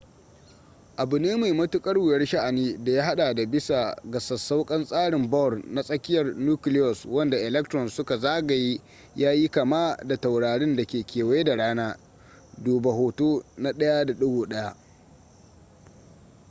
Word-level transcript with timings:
abu 0.97 1.19
ne 1.19 1.35
mai 1.35 1.53
matuƙar 1.53 1.97
wuyar 1.97 2.25
sha'ani 2.25 2.83
da 2.83 2.91
ya 2.91 3.03
haɗa 3.03 3.33
da 3.33 3.45
bisa 3.45 3.95
ga 4.03 4.19
sassauƙan 4.19 4.85
tsarin 4.85 5.29
bohr 5.29 5.61
na 5.67 5.83
tsakiyar 5.83 6.35
nucleus 6.35 7.05
wanda 7.05 7.37
electrons 7.37 7.93
suka 7.95 8.17
zagaye 8.19 8.81
ya 9.15 9.31
yi 9.31 9.49
kama 9.51 9.97
da 10.07 10.17
taurarin 10.17 10.75
da 10.75 10.85
ke 10.85 11.05
kewaye 11.05 11.43
da 11.43 11.55
rana 11.55 11.97
duba 12.63 12.91
hoto 12.91 13.43
na 13.57 13.71
1.1 13.71 14.73